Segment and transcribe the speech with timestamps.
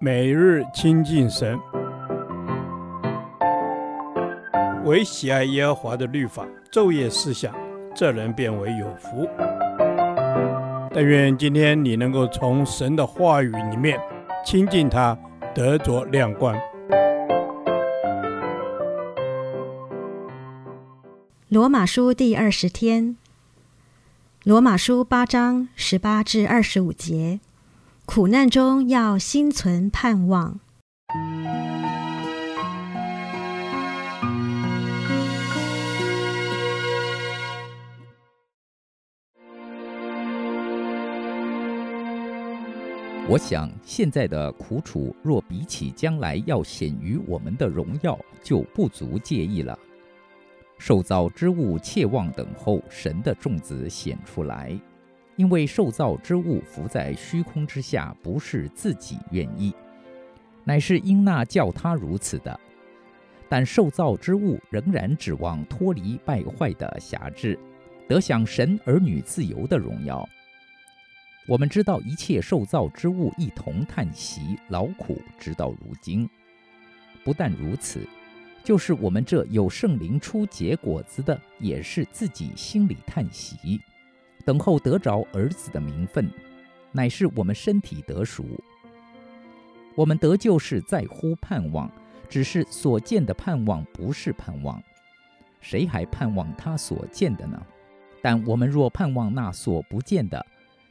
[0.00, 1.58] 每日亲近神，
[4.84, 7.54] 唯喜爱耶和华的律法，昼夜思想，
[7.94, 9.28] 这人便为有福。
[10.92, 13.98] 但愿今天你能够从神的话语里面
[14.44, 15.16] 亲近他，
[15.54, 16.56] 得着亮光。
[21.48, 23.16] 罗马书第二十天，
[24.42, 27.40] 罗马书八章十八至二十五节。
[28.06, 30.60] 苦难中要心存盼望。
[43.26, 49.76] 我想，现在的苦楚若比起将来要显于我们的荣耀，就不足介意了。
[50.78, 54.78] 受造之物切望等候神的众子显出来。
[55.36, 59.74] 因为受造之物浮在虚空之下，不是自己愿意，
[60.64, 62.60] 乃是因那叫他如此的。
[63.48, 67.58] 但受造之物仍然指望脱离败坏的辖制，
[68.08, 70.26] 得享神儿女自由的荣耀。
[71.46, 76.28] 我们知道一切受造之物一同叹息劳苦，直到如今。
[77.22, 78.00] 不但如此，
[78.64, 83.80] 就是我们这有圣灵出结果子的，也是自己心里叹息。
[84.44, 86.30] 等候得着儿子的名分，
[86.92, 88.44] 乃是我们身体得赎。
[89.94, 91.90] 我们得救是在乎盼望，
[92.28, 94.82] 只是所见的盼望不是盼望。
[95.60, 97.60] 谁还盼望他所见的呢？
[98.20, 100.44] 但我们若盼望那所不见的，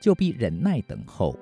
[0.00, 1.38] 就必忍耐等候。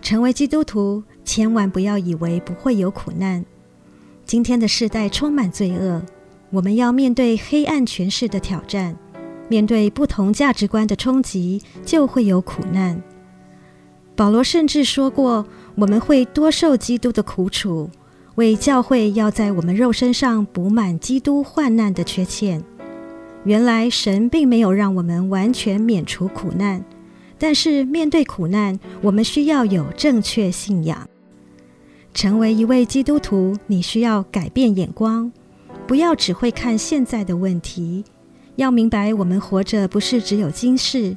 [0.00, 3.44] 成为基督徒，千万不要以为不会有苦难。
[4.24, 6.02] 今天的世代充满罪恶，
[6.48, 8.96] 我们要面对黑暗权势的挑战，
[9.46, 13.02] 面对不同价值观的冲击，就会有苦难。
[14.16, 17.90] 保罗甚至说过，我们会多受基督的苦楚，
[18.36, 22.64] 为教会要在我们肉身上补满基督患难的缺欠。
[23.44, 26.82] 原来神并没有让我们完全免除苦难。
[27.38, 31.06] 但是面对苦难，我们需要有正确信仰。
[32.14, 35.30] 成为一位基督徒，你需要改变眼光，
[35.86, 38.04] 不要只会看现在的问题。
[38.56, 41.14] 要明白，我们活着不是只有今世。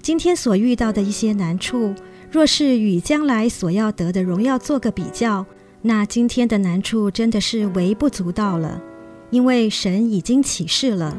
[0.00, 1.94] 今天所遇到的一些难处，
[2.30, 5.46] 若是与将来所要得的荣耀做个比较，
[5.82, 8.82] 那今天的难处真的是微不足道了。
[9.30, 11.16] 因为神已经启示了，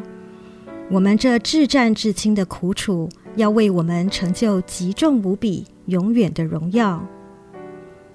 [0.91, 3.09] 我们这至暂至轻的苦楚。
[3.35, 7.03] 要为我们成就极重无比、永远的荣耀。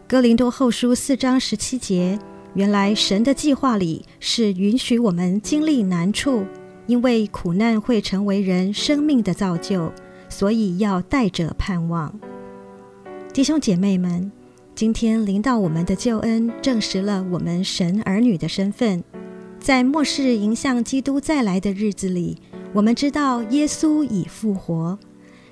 [0.09, 2.19] 哥林多后书四章十七节，
[2.55, 6.47] 原来神的计划里是允许我们经历难处，
[6.87, 9.93] 因为苦难会成为人生命的造就，
[10.31, 12.19] 所以要带着盼望。
[13.35, 14.33] 弟兄姐妹们，
[14.75, 19.05] 今天临到我们的救恩，证实了我们神儿女的身份，
[19.61, 22.39] 在末世迎向基督再来的日子里，
[22.73, 24.99] 我们知道耶稣已复活。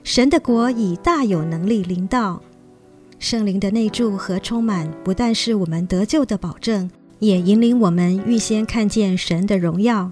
[0.02, 2.40] 神的国已大有能力临到，
[3.18, 10.10] 圣灵的内住和充满，不但是我们得救的保证，也引领我们预先看见神的荣耀，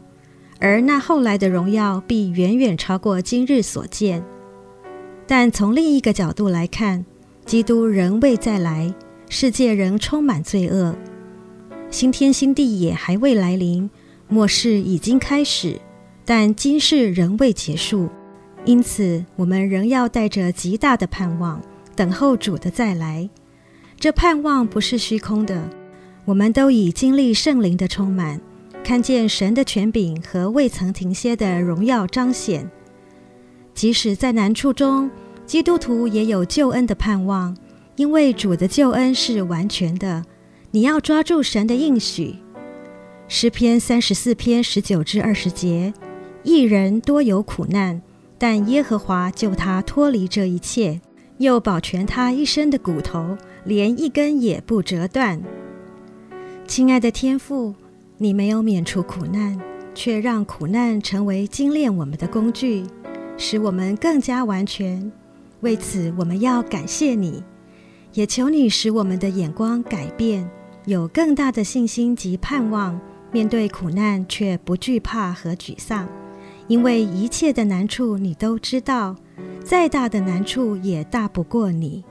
[0.59, 4.25] 而那后来的荣耀必远远超过今日所见。
[5.26, 7.04] 但从另一个角度来看，
[7.44, 8.93] 基督仍未再来，
[9.28, 10.94] 世界仍充满罪恶，
[11.91, 13.88] 新天新地也还未来临，
[14.28, 15.78] 末世已经开始，
[16.25, 18.09] 但今世仍未结束。
[18.64, 21.60] 因此，我们仍要带着极大的盼望，
[21.94, 23.28] 等候主的再来。
[23.99, 25.71] 这盼望不是虚空的，
[26.25, 28.41] 我们都已经历圣灵的充满，
[28.82, 32.71] 看见神的权柄和未曾停歇的荣耀彰显。
[33.72, 35.10] 即使在难处中，
[35.47, 37.56] 基督徒也有救恩的盼望，
[37.97, 40.25] 因为主的救恩是完全的。
[40.71, 42.37] 你要抓住神的应许。
[43.26, 45.94] 诗篇三十四篇十九至二十节：
[46.43, 48.02] 一人多有苦难。
[48.37, 51.00] 但耶和华救他脱离这一切，
[51.38, 55.40] 又保全他一生的骨头，连一根也不折断。
[56.66, 57.75] 亲爱的天父，
[58.19, 59.60] 你没有免除苦难，
[59.94, 62.84] 却让苦难成为精炼我们的工具，
[63.36, 65.10] 使我们更加完全。
[65.60, 67.42] 为此，我们要感谢你，
[68.12, 70.48] 也求你使我们的眼光改变，
[70.84, 73.00] 有更大的信心及盼望，
[73.32, 76.06] 面对苦难却不惧怕和沮丧。
[76.66, 79.16] 因为一切的难处你都知道，
[79.64, 82.05] 再大的难处也大不过你。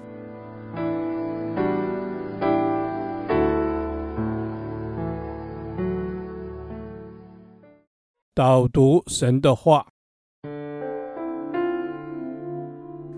[8.33, 9.85] 导读神的话。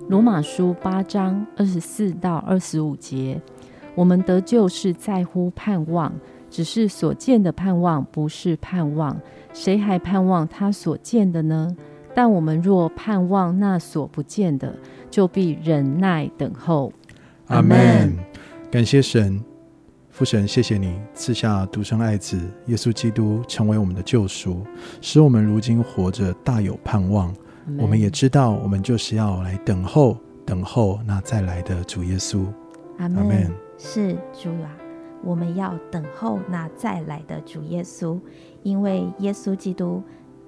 [0.09, 3.41] 罗马书八章二十四到二十五节。
[3.95, 6.13] 我们得救是在乎盼望
[6.49, 9.17] 只是所见的盼望不是盼望。
[9.53, 11.73] 谁还盼望他所见的呢？
[12.15, 14.73] 但我们若盼望那所不见的，
[15.11, 16.91] 就必忍耐等候。
[17.47, 18.17] 阿门。
[18.71, 19.39] 感谢神。
[20.09, 24.65] 父神，谢谢你赐下独生爱子耶稣基督成为我们的救赎，
[25.01, 27.35] 使我们如今活着大有盼望。
[27.77, 32.45] 我们也知道，我们就是要来等候，等候那再来的主耶稣。
[32.97, 33.51] 阿门。
[33.77, 34.71] 是主啊，
[35.21, 38.17] 我们要等候那再来的主耶稣，
[38.63, 40.01] 因为耶稣基督，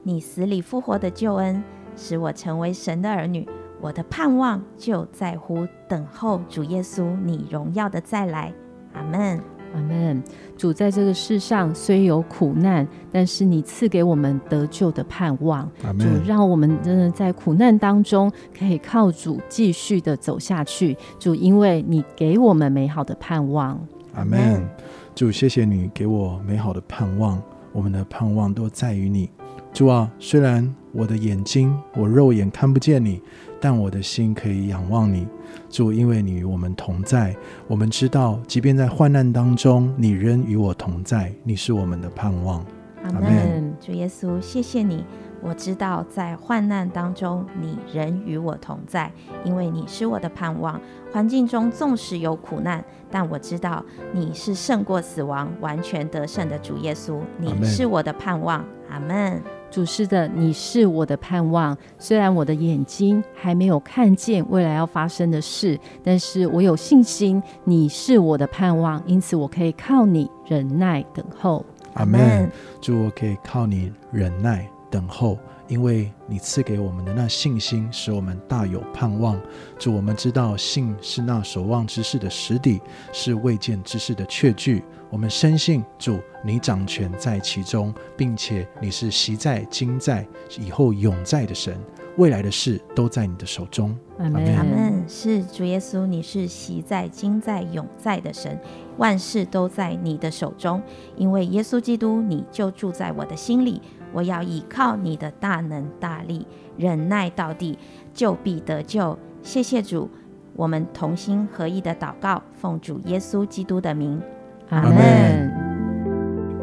[0.07, 1.61] 你死里复活的救恩，
[1.97, 3.45] 使我成为神的儿女。
[3.81, 8.53] 我的盼望就在乎等候主耶稣你荣耀的再来。
[8.93, 9.37] 阿门。
[9.75, 10.23] 阿门。
[10.55, 15.69] 主在这个世上虽有苦难，但是你赐给我们得救的盼望。
[15.99, 20.95] 主让我们真的在苦难当中可以靠主继续的走下去。
[21.19, 23.77] 主，因为你给我们美好的盼望。
[24.13, 24.65] 阿门。
[25.13, 27.43] 主，谢谢你给我美好的盼望。
[27.71, 29.29] 我们的盼望都在于你。
[29.73, 33.21] 主啊，虽然我的眼睛，我肉眼看不见你，
[33.61, 35.27] 但我的心可以仰望你。
[35.69, 37.35] 主，因为你与我们同在，
[37.67, 41.31] 我们知道，即便在患难当中，你仍与我同在。
[41.43, 42.65] 你是我们的盼望。
[43.03, 43.73] 阿门。
[43.79, 45.03] 主耶稣，谢谢你。
[45.41, 49.11] 我知道，在患难当中，你仍与我同在，
[49.43, 50.79] 因为你是我的盼望。
[51.11, 57.19] 环境中纵使有苦难，但我知道你是胜过死亡、完全得胜的主耶稣。
[57.37, 58.63] 你是我的盼望。
[58.89, 59.41] 阿门。
[59.69, 61.77] 主是的，你是我的盼望。
[61.99, 71.65] 虽然我的眼睛还没有看见未来要发生的事，但是我有信心，你是我的盼望，因此我可以靠你忍耐等候。
[71.95, 72.49] 阿门。
[72.79, 75.37] 主，我可以靠你忍耐等候，
[75.67, 79.39] 因为你赐给我们的那信心，使我们大有盼望。
[79.77, 82.81] 主，我们知道信是那守望之事的实底，
[83.11, 84.83] 是未见之事的确据。
[85.09, 90.27] 我们深信主，你掌权在其中，并且你是习在、今在、
[90.59, 91.77] 以后永在的神，
[92.17, 93.97] 未来的事都在你的手中。
[94.19, 94.86] 阿门。
[95.07, 98.59] 是主耶稣，你是昔在、今在、永在的神，
[98.97, 100.81] 万事都在你的手中。
[101.15, 103.81] 因为耶稣基督，你就住在我的心里。
[104.13, 106.45] 我要倚靠你的大能大力，
[106.77, 107.77] 忍耐到底，
[108.13, 109.17] 就必得救。
[109.41, 110.09] 谢谢主，
[110.55, 114.21] 我们同心合意的祷告，奉主耶稣基督的名。
[114.69, 115.51] 阿门。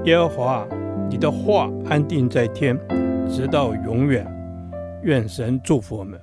[0.04, 0.66] 耶和华，
[1.08, 2.78] 你的话安定在天，
[3.28, 4.26] 直到永远。
[5.02, 6.18] 愿神祝福我们。